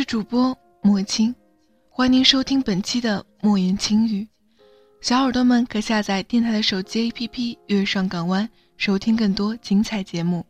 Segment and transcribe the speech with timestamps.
[0.00, 1.34] 是主播莫青，
[1.90, 4.26] 欢迎您收听本期的莫言轻语。
[5.02, 7.28] 小耳朵们可下载电台的手机 APP
[7.66, 8.46] 《月上港湾》，
[8.78, 10.42] 收听更多精彩节目。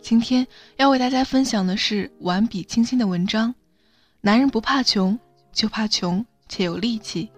[0.00, 0.46] 今天
[0.78, 3.54] 要为大家分享的是完笔清新的文章：
[4.22, 5.18] 男人不怕穷，
[5.52, 7.30] 就怕穷且有力气。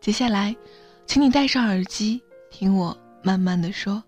[0.00, 0.56] 接下来，
[1.04, 2.18] 请你戴上耳机，
[2.50, 4.02] 听我慢慢的说。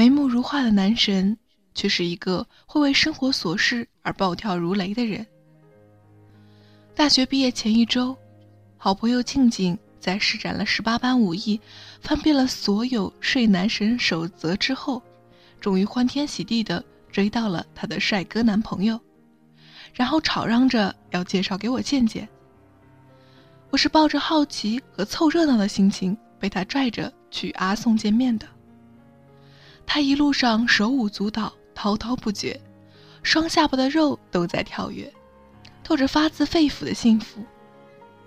[0.00, 1.36] 眉目如画的男神，
[1.74, 5.26] 却是一个会为生活琐事而暴跳如雷的人。
[6.94, 8.16] 大学毕业前一周，
[8.78, 11.60] 好朋友静静在施展了十八般武艺，
[12.00, 15.02] 翻遍了所有睡男神守则之后，
[15.60, 18.98] 终于欢天喜地的追到了她的帅哥男朋友，
[19.92, 22.26] 然后吵嚷着要介绍给我见见。
[23.68, 28.48] 我是抱着好奇和凑热闹的心情，被他拽着去阿宋见面的。
[29.92, 32.60] 他一路上手舞足蹈，滔滔不绝，
[33.24, 35.12] 双下巴的肉都在跳跃，
[35.82, 37.44] 透着发自肺腑的幸福。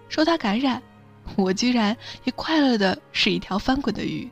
[0.10, 0.84] 受他感染，
[1.38, 4.30] 我居然也快乐的是一条翻滚的鱼。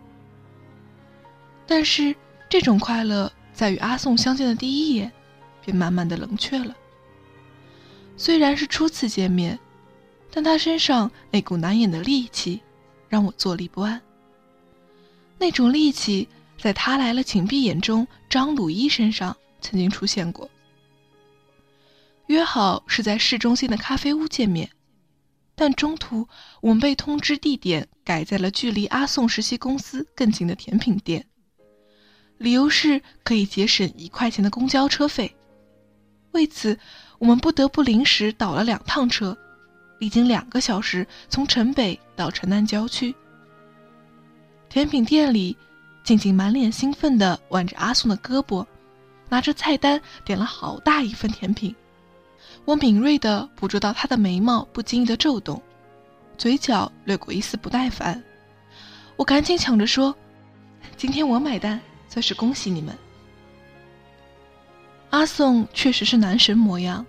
[1.66, 2.14] 但是
[2.50, 5.10] 这种快乐在与阿宋相见的第一眼，
[5.64, 6.76] 便慢慢的冷却了。
[8.18, 9.58] 虽然是初次见面，
[10.30, 12.62] 但他身上那股难掩的戾气，
[13.08, 14.02] 让我坐立不安。
[15.38, 16.28] 那种戾气。
[16.62, 20.48] 在他来了，请闭眼中，张鲁一身上曾经出现过。
[22.28, 24.70] 约好是在市中心的咖啡屋见面，
[25.56, 26.28] 但中途
[26.62, 31.26] 我们被通知地点改在了距离阿宋实习公司更近的甜品店，
[32.38, 35.36] 理由是可以节省一块钱的公交车费。
[36.34, 36.78] 为此，
[37.18, 39.36] 我们不得不临时倒了两趟车，
[40.00, 43.16] 历经两个小时从城北到城南郊区。
[44.70, 45.58] 甜品店里。
[46.04, 48.66] 静静满脸兴奋地挽着阿宋的胳膊，
[49.30, 51.76] 拿着菜单点了好大一份甜品。
[52.66, 55.62] 我敏锐地捕捉到他的眉毛不经意的皱动，
[56.38, 58.22] 嘴角掠过一丝不耐烦。
[59.16, 60.16] 我赶紧抢着说
[60.98, 62.98] ：“今天我买单，算是恭喜你们。”
[65.12, 67.06] 阿宋确实是男神模样，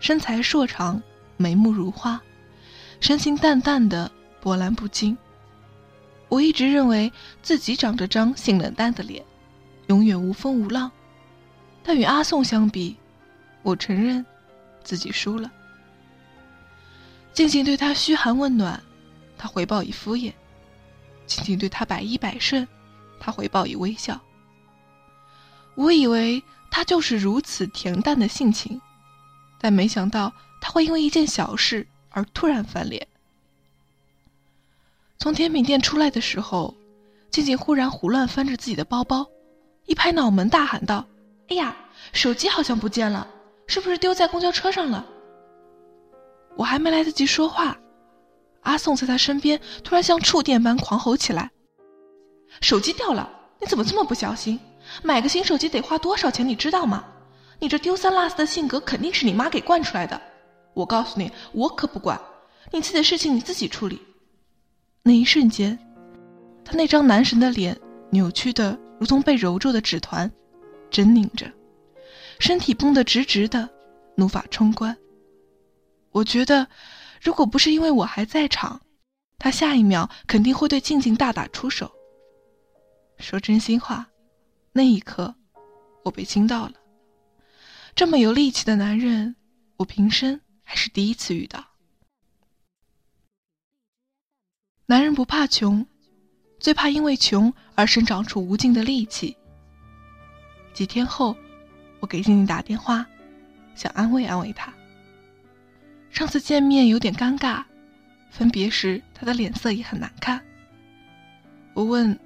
[0.00, 1.02] 身材硕长，
[1.36, 2.20] 眉目如画，
[3.00, 4.10] 神情淡淡的，
[4.40, 5.16] 波澜不惊。
[6.28, 9.24] 我一直认为自己长着张性冷淡的脸，
[9.86, 10.90] 永远无风无浪，
[11.82, 12.96] 但与阿宋相比，
[13.62, 14.24] 我承认
[14.82, 15.50] 自己输了。
[17.32, 18.82] 静静对他嘘寒问暖，
[19.38, 20.32] 他回报以敷衍；
[21.26, 22.66] 静静对他百依百顺，
[23.20, 24.20] 他回报以微笑。
[25.74, 28.80] 我以为他就是如此恬淡的性情，
[29.60, 33.06] 但没想到他会因为一件小事而突然翻脸。
[35.18, 36.74] 从甜品店出来的时候，
[37.30, 39.26] 静静忽然胡乱翻着自己的包包，
[39.86, 41.04] 一拍脑门，大喊道
[41.48, 41.74] ：“哎呀，
[42.12, 43.26] 手机好像不见了，
[43.66, 45.04] 是不是丢在公交车上了？”
[46.56, 47.76] 我还没来得及说话，
[48.60, 51.50] 阿宋在他身边突然像触电般狂吼起来
[52.60, 53.28] ：“手机掉了！
[53.60, 54.58] 你怎么这么不小心？
[55.02, 56.46] 买个新手机得花多少钱？
[56.46, 57.04] 你知道吗？
[57.58, 60.20] 你这丢三落四的性格肯定是你妈给惯出来的。
[60.74, 62.20] 我告诉你，我可不管，
[62.70, 64.00] 你自己的事情你自己处理。”
[65.06, 65.78] 那一瞬间，
[66.64, 67.80] 他那张男神的脸
[68.10, 70.28] 扭曲的如同被揉皱的纸团，
[70.90, 71.48] 狰狞着，
[72.40, 73.70] 身体绷得直直的，
[74.16, 74.96] 怒发冲冠。
[76.10, 76.66] 我觉得，
[77.22, 78.80] 如果不是因为我还在场，
[79.38, 81.88] 他下一秒肯定会对静静大打出手。
[83.18, 84.08] 说真心话，
[84.72, 85.32] 那一刻，
[86.02, 86.72] 我被惊到了。
[87.94, 89.36] 这么有力气的男人，
[89.76, 91.64] 我平生还是第一次遇到。
[94.88, 95.84] 男人不怕穷，
[96.60, 99.36] 最怕因为穷而生长出无尽的戾气。
[100.72, 101.36] 几天后，
[101.98, 103.04] 我给静静打电话，
[103.74, 104.72] 想安慰安慰她。
[106.08, 107.64] 上次见面有点尴尬，
[108.30, 110.40] 分别时，她的脸色也很难看。
[111.74, 112.16] 我问：“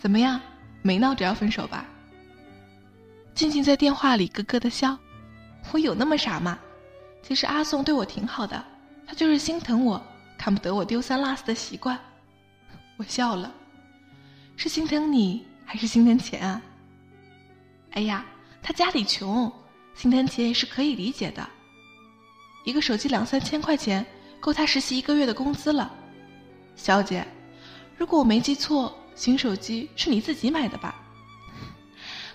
[0.00, 0.40] 怎么样？
[0.80, 1.84] 没闹着要分手吧？”
[3.34, 4.96] 静静在电话里咯咯的笑
[5.70, 6.58] ：“我有那么傻吗？
[7.22, 8.64] 其实阿宋对我挺好的，
[9.06, 10.02] 他就是心疼我，
[10.36, 11.98] 看不得我丢三落四的习惯。”
[12.96, 13.52] 我笑了
[14.56, 16.62] ：“是心疼你，还是心疼钱啊？”
[17.92, 18.24] 哎呀，
[18.62, 19.52] 他家里穷，
[19.94, 21.48] 心疼钱也是可以理解的。
[22.64, 24.04] 一个手机两三千块钱。
[24.38, 25.90] 够他实习一个月的工资了，
[26.76, 27.26] 小姐，
[27.96, 30.94] 如果我没记错，新手机是你自己买的吧？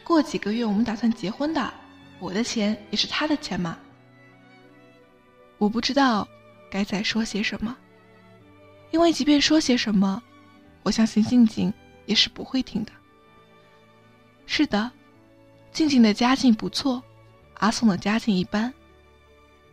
[0.04, 1.74] 过几个月我们打算结婚的，
[2.20, 3.78] 我的钱也是他的钱嘛。
[5.58, 6.28] 我不知道
[6.70, 7.78] 该再说些什么，
[8.92, 10.22] 因为即便说些什么，
[10.84, 11.74] 我相信静静
[12.06, 12.92] 也是不会听的。
[14.46, 14.92] 是的，
[15.72, 17.02] 静静的家境不错，
[17.56, 18.72] 阿宋的家境一般，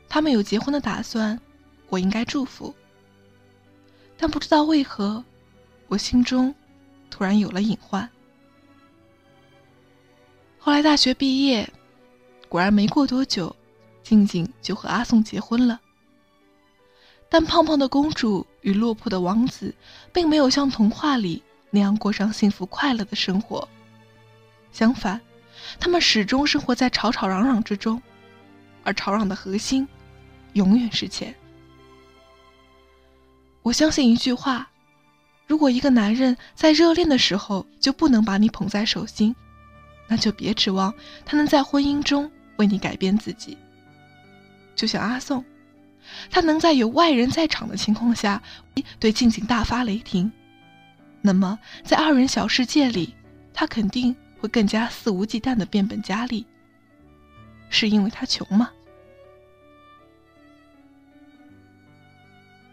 [0.08, 1.38] 他们有结婚的打算。
[1.90, 2.74] 我应该祝福，
[4.18, 5.24] 但不知道为何，
[5.86, 6.54] 我心中
[7.08, 8.06] 突然有了隐患。
[10.58, 11.66] 后来大学毕业，
[12.46, 13.56] 果然没过多久，
[14.02, 15.80] 静静就和阿宋结婚了。
[17.28, 19.74] 但胖胖的公主与落魄的王子，
[20.12, 23.68] 并没有像童话里那样过上幸福快乐的生活，
[24.72, 25.20] 相反，
[25.78, 28.00] 他们始终生活在吵吵嚷嚷之中，
[28.82, 29.86] 而吵嚷的核心，
[30.54, 31.34] 永远是钱。
[33.62, 34.70] 我相信一句话：
[35.46, 39.36] 如果一个男人在热恋的时候就不能把你捧在手心，
[40.06, 40.94] 那就别指望
[41.26, 43.58] 他能在婚姻中为你改变自己。
[44.74, 45.44] 就像阿宋，
[46.30, 48.42] 他能在有外人在场的情况下
[48.98, 50.30] 对静静大发雷霆，
[51.20, 53.14] 那么在二人小世界里，
[53.52, 56.46] 他肯定会更加肆无忌惮的变本加厉。
[57.70, 58.70] 是因为他穷吗？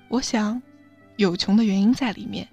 [0.07, 0.61] 我想。
[1.17, 2.45] 有穷的原因在里面。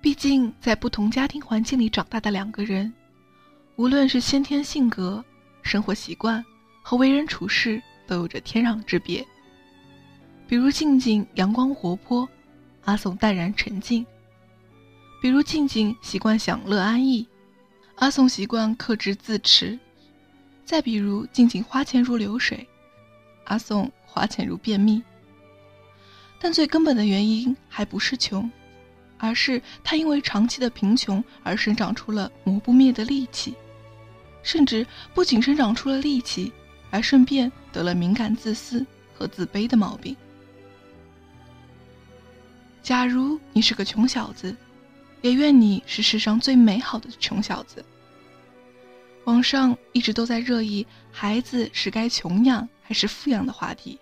[0.00, 2.92] 毕竟，在不同家庭环境里长大的两个人，
[3.76, 5.24] 无论是先天性格、
[5.62, 6.44] 生活习惯
[6.82, 7.80] 和为人处事，
[8.10, 9.24] 都有着天壤之别。
[10.48, 12.28] 比如静静阳光活泼，
[12.84, 14.04] 阿宋淡然沉静；
[15.22, 17.24] 比如静静习惯享乐安逸，
[17.94, 19.78] 阿宋习惯克制自持；
[20.64, 22.66] 再比如静静花钱如流水，
[23.44, 25.00] 阿宋花钱如便秘。
[26.40, 28.50] 但最根本的原因还不是穷，
[29.18, 33.54] 而是他因为长期的贫穷而生长出了磨不灭的戾气，
[34.42, 34.84] 甚至
[35.14, 36.52] 不仅生长出了戾气，
[36.90, 38.84] 而顺便得了敏感、自私
[39.14, 40.16] 和自卑的毛病。
[42.82, 44.54] 假如你是个穷小子，
[45.22, 47.84] 也愿你是世上最美好的穷小子。
[49.24, 53.98] 网上一直都在热议孩子是该穷养还是富养的话题，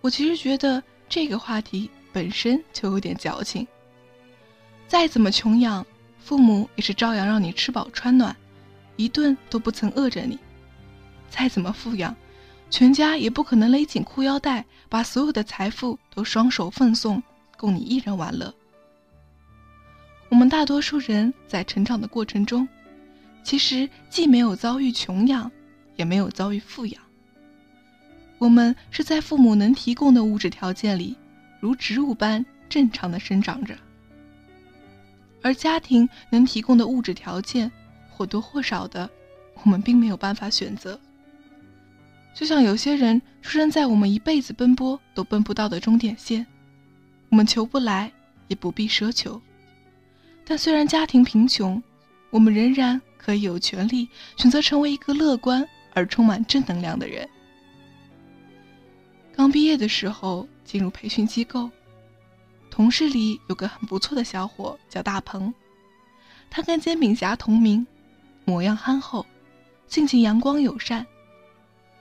[0.00, 0.82] 我其实觉得。
[1.12, 3.66] 这个话题本身就有点矫情。
[4.86, 5.84] 再怎么穷养，
[6.20, 8.36] 父母也是照样让你吃饱穿暖，
[8.94, 10.36] 一顿都不曾饿着你；
[11.30, 12.14] 再怎么富养，
[12.68, 17.22] 全家也不可能勒紧裤腰带，把所有的财富都双手奉送，
[17.56, 18.52] 供你一人玩乐。
[20.28, 22.68] 我们大多数人在成长的过程中，
[23.42, 25.50] 其实既没有遭遇穷养，
[25.96, 27.02] 也没有遭遇富养。
[28.38, 31.16] 我们是在父母能提供的物质条件里，
[31.60, 33.76] 如植物般正常的生长着，
[35.42, 37.70] 而家庭能提供的物质条件
[38.08, 39.10] 或多或少的，
[39.62, 40.98] 我们并没有办法选择。
[42.32, 46.46] 就像有些人出生在我们一辈子奔波都奔不到的终点线，
[47.28, 48.10] 我们求不来，
[48.48, 49.40] 也不必奢求。
[50.44, 51.82] 但虽然家庭贫穷，
[52.30, 57.28] 我们仍然可以有权利选择成为一个乐观而充满正能量的人。
[59.32, 61.70] 刚毕业的时候进入培训机构，
[62.70, 65.52] 同事里有个很不错的小伙叫大鹏，
[66.48, 67.86] 他跟煎饼侠同名，
[68.44, 69.26] 模样憨厚，
[69.88, 71.06] 性情阳光友善。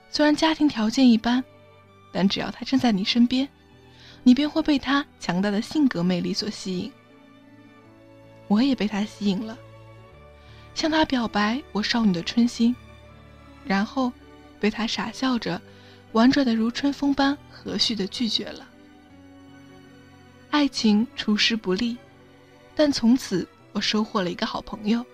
[0.10, 1.44] 虽然家庭条件一般，
[2.12, 3.48] 但只要他站在你身边，
[4.24, 6.92] 你便会被他强大的性格魅力所吸引。
[8.48, 9.58] 我也被他吸引了，
[10.74, 12.76] 向他表白我少女的春心，
[13.64, 14.12] 然后
[14.60, 15.62] 被他傻笑着。
[16.14, 18.68] 婉转的如春风般和煦的拒绝了。
[20.50, 21.96] 爱情出师不利，
[22.76, 25.06] 但从此我收获了一个好朋友。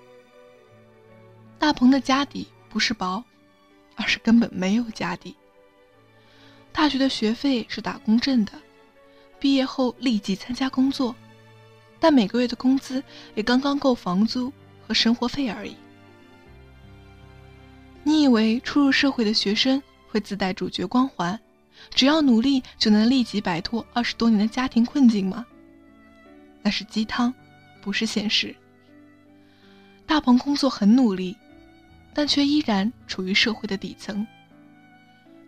[1.59, 3.21] 大鹏的家底不是薄，
[3.95, 5.35] 而是根本没有家底。
[6.71, 8.51] 大学的学费是打工挣的，
[9.39, 11.15] 毕业后立即参加工作，
[11.99, 14.51] 但每个月的工资也刚刚够房租
[14.85, 15.75] 和生活费而已。
[18.03, 19.81] 你以为初入社会的学生？
[20.07, 21.37] 会自带主角光环，
[21.93, 25.45] 只要努力就能立即摆脱二十多年的家庭困境吗？
[26.61, 27.33] 那是鸡汤，
[27.81, 28.55] 不是现实。
[30.05, 31.35] 大鹏工作很努力，
[32.15, 34.25] 但却依然处于社会的底层。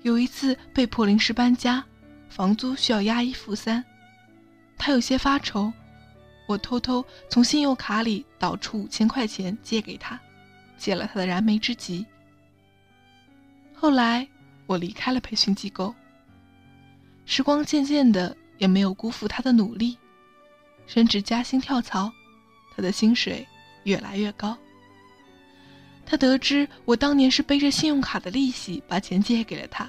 [0.04, 1.84] 有一次被迫临时搬家，
[2.30, 3.84] 房租需要押一付三，
[4.78, 5.72] 他有些发愁，
[6.46, 10.20] 我偷偷从信用卡里导出五千块钱借给他，
[10.78, 12.06] 解了他的燃眉之急。
[13.74, 14.28] 后来
[14.66, 15.96] 我离开了培训机构，
[17.26, 19.98] 时光渐渐的也没有辜负他的努力，
[20.86, 22.12] 升职加薪跳槽，
[22.76, 23.48] 他的薪水
[23.84, 24.58] 越来越高。
[26.10, 29.86] 他得知我当年是背着信用卡的利息把钱借给了他，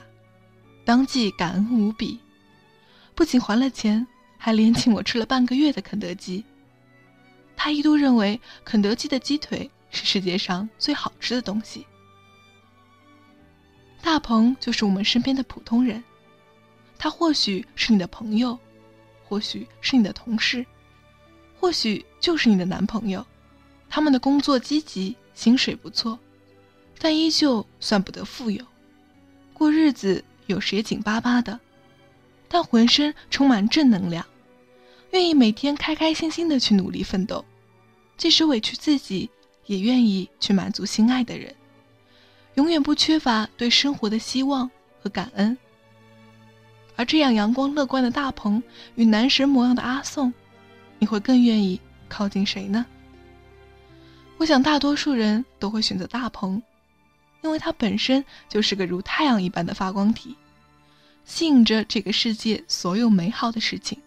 [0.85, 2.19] 当即感恩无比，
[3.15, 4.05] 不仅还了钱，
[4.37, 6.45] 还连请我吃了半个月的肯德基。
[7.57, 11.87] 他一度认为肯德基的鸡腿是世界上最好吃的东西。
[14.03, 16.03] 大鹏就是我们身边的普通人，
[16.99, 18.59] 他或许是你的朋友，
[19.25, 20.67] 或许是你的同事，
[21.61, 23.25] 或许就是你的男朋友。
[23.89, 25.17] 他们的工作积极。
[25.39, 26.19] 薪水不错，
[26.99, 28.65] 但依旧算不得富有，
[29.55, 31.61] 过日子有时也紧巴巴的，
[32.49, 34.27] 但浑身充满正能量，
[35.13, 37.45] 愿意每天开开心心的去努力奋斗，
[38.17, 39.31] 即使委屈自己，
[39.67, 41.55] 也愿意去满足心爱的人，
[42.57, 44.69] 永远不缺乏对生活的希望
[45.01, 45.57] 和感恩。
[46.97, 48.61] 而这样阳光乐观的大鹏
[48.97, 50.35] 与男神模样的阿宋，
[50.99, 52.85] 你会更愿意靠近谁呢？
[54.39, 56.63] 我想，大多数人都会选择大鹏，
[57.43, 60.37] 因为他本身就是个如太阳一般的发光体，
[61.25, 64.01] 吸引着这个世界所有美好的事情。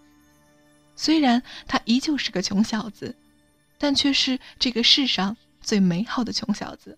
[0.95, 3.13] 虽然他依旧是个穷小子，
[3.77, 6.97] 但却是这个世上最美好的穷小子。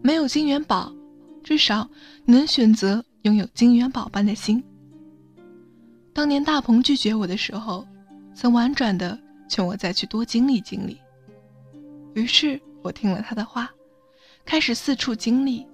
[0.00, 0.90] 没有金元宝，
[1.44, 1.88] 至少
[2.24, 4.64] 能选择拥有金元宝般的心。
[6.14, 7.86] 当年大鹏拒绝我的时候，
[8.34, 10.98] 曾婉转的劝我再去多经历经历。
[12.14, 13.70] 于是我听了他的话，
[14.44, 15.66] 开始四处经历。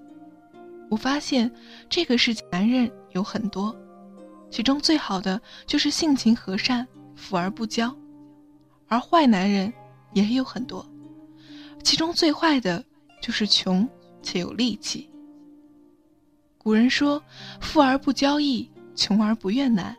[0.89, 1.51] 我发现
[1.89, 3.77] 这个世界男人有很多，
[4.51, 7.93] 其中最好的就是性情和善、富而不骄；
[8.87, 9.73] 而坏男人
[10.15, 10.89] 也有很多，
[11.83, 12.83] 其中最坏的
[13.21, 13.87] 就是穷
[14.23, 15.11] 且有力气。
[16.57, 17.23] 古人说
[17.61, 19.97] ：“富而不骄易，穷而不怨难。”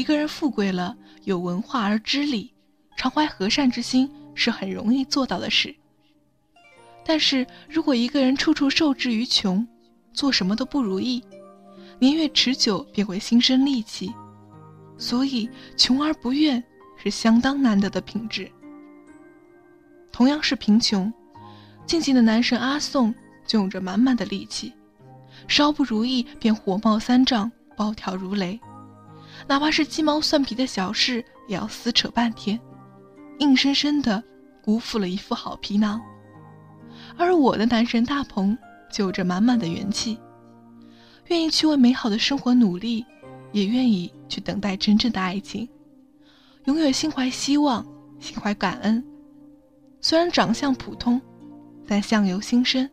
[0.00, 2.54] 一个人富贵了，有文化而知礼，
[2.96, 5.76] 常怀和善之心是很容易做到的事。
[7.04, 9.68] 但是如果一个人处处受制于穷，
[10.14, 11.22] 做什么都不如意，
[11.98, 14.10] 年月持久便会心生戾气。
[14.96, 16.64] 所以，穷而不怨
[16.96, 18.50] 是相当难得的品质。
[20.10, 21.12] 同样是贫穷，
[21.84, 23.14] 静静的男神阿宋
[23.46, 24.72] 就有着满满的力气，
[25.46, 28.58] 稍不如意便火冒三丈，暴跳如雷。
[29.48, 32.58] 哪怕是鸡毛蒜皮的小事，也要撕扯半天，
[33.38, 34.22] 硬生生的
[34.62, 36.00] 辜负了一副好皮囊。
[37.16, 38.56] 而我的男神大鹏，
[38.92, 40.18] 就有着满满的元气，
[41.26, 43.04] 愿意去为美好的生活努力，
[43.52, 45.68] 也愿意去等待真正的爱情，
[46.64, 47.84] 永远心怀希望，
[48.18, 49.02] 心怀感恩。
[50.00, 51.20] 虽然长相普通，
[51.86, 52.88] 但相由心生，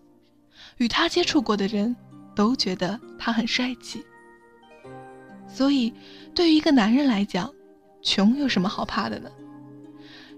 [0.77, 1.95] 与他接触过的人
[2.35, 4.03] 都觉得他很帅气。
[5.47, 5.93] 所以，
[6.35, 7.51] 对于一个男人来讲，
[8.01, 9.29] 穷有什么好怕的呢？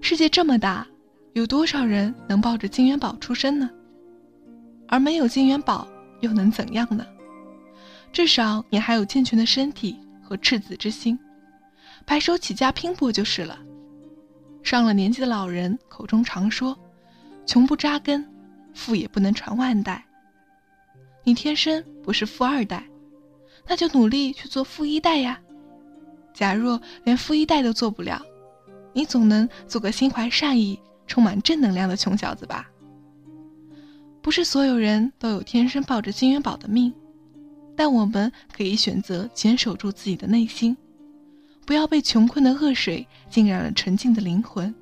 [0.02, 0.88] 世界这么大，
[1.34, 3.70] 有多少人能抱着金元宝出生呢？
[4.88, 5.88] 而没有金元宝
[6.22, 7.06] 又能怎样呢？
[8.12, 11.20] 至少你还有健全的身体和赤子之心，
[12.06, 13.60] 白手起家拼搏就是了。
[14.64, 16.78] 上了年纪的老人口中常说
[17.46, 18.28] ：“穷不扎根，
[18.74, 20.04] 富也不能传万代。”
[21.24, 22.84] 你天生不是富二代。
[23.70, 25.40] 那就努力去做富一代呀！
[26.34, 28.20] 假若连富一代都做不了，
[28.94, 32.68] 你总能做个心怀善意、充满正能量的穷小子吧？
[34.24, 36.92] 不是所有人都有天生抱着金元宝的命，
[37.76, 40.76] 但我们可以选择坚守住自己的内心，
[41.64, 44.74] 不要被穷困的恶水浸染了纯净的灵魂，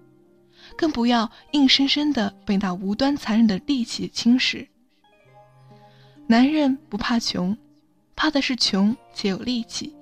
[0.78, 4.66] 更不要硬生生的被那无端残忍的戾气侵蚀。
[6.26, 7.56] 男人不怕穷。
[8.18, 9.96] 怕的是穷且有力气，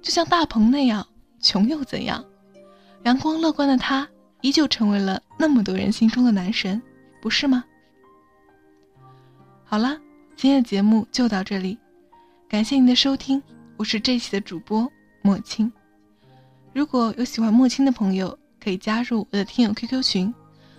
[0.00, 1.06] 就像大鹏那样，
[1.40, 2.24] 穷又怎样？
[3.04, 4.08] 阳光乐观的他，
[4.40, 6.80] 依旧成为了那么多人心中的男神，
[7.20, 7.62] 不是吗？
[9.62, 10.00] 好了，
[10.36, 11.78] 今天的节目就到这里，
[12.48, 13.42] 感谢您的收听，
[13.76, 15.70] 我是这期的主播莫青。
[16.72, 20.34] 如果有喜欢莫青的朋友，可以加入我的听友 QQ 群：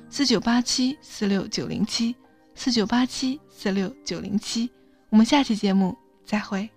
[0.10, 2.15] 四九八七四六九零七，
[2.56, 4.68] 四九八七四六九零七。
[5.10, 5.96] 我们下期节目
[6.30, 6.70] 再会。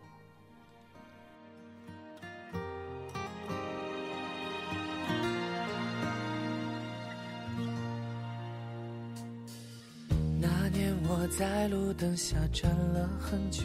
[10.41, 13.65] 那年我在路灯下站了很久，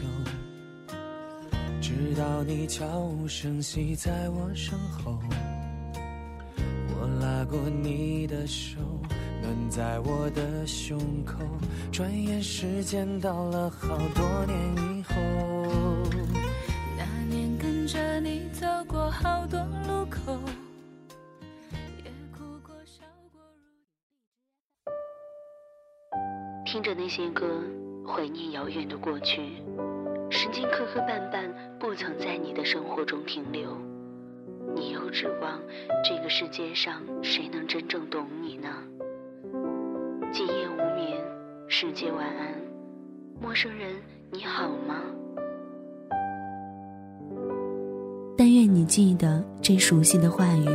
[1.80, 5.18] 直到你悄无声息在我身后，
[7.00, 8.78] 我拉过你的手，
[9.42, 11.38] 暖在我的胸口。
[11.92, 15.14] 转眼时间到了好多年以后，
[16.96, 20.38] 那年跟着你走过好多路口，
[22.04, 23.40] 也哭过笑过。
[26.64, 27.62] 听着那些歌，
[28.06, 29.62] 怀念遥远的过去。
[30.30, 33.76] 时间磕磕绊绊，不曾在你的生活中停留。
[34.74, 35.58] 你又指望
[36.04, 38.68] 这个世界上谁能真正懂你呢？
[41.80, 42.52] 世界晚安，
[43.40, 43.94] 陌生人
[44.32, 44.96] 你好吗？
[48.36, 50.66] 但愿你记得这熟悉的话语，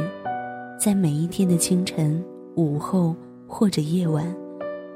[0.80, 2.24] 在每一天的清晨、
[2.56, 3.14] 午后
[3.46, 4.34] 或者夜晚，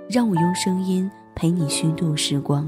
[0.10, 2.66] 让我用声音陪你虚度时光。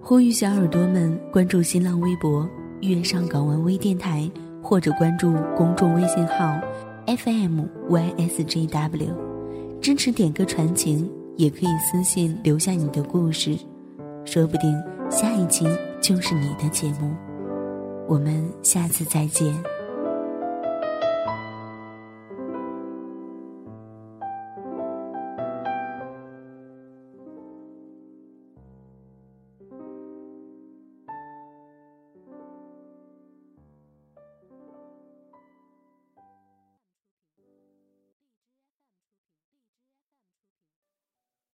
[0.00, 2.48] 呼吁小耳朵们关注新浪微博
[2.80, 4.26] “粤上港湾微电台”，
[4.64, 6.58] 或者关注公众微信号
[7.06, 9.14] “FMYSJW”，
[9.80, 13.56] 支持点歌传情，也可以私信留下你的故事，
[14.24, 14.74] 说不定
[15.10, 15.66] 下一期
[16.00, 17.14] 就是你的节目。
[18.08, 19.54] 我们下次再见。